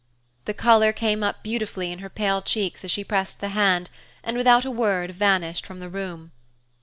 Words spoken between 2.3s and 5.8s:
cheeks as she pressed the hand and without a word vanished from